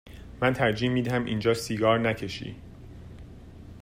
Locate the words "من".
0.41-0.53